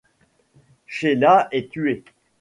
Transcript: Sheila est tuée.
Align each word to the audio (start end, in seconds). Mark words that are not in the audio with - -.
Sheila 0.87 1.47
est 1.51 1.69
tuée. 1.69 2.03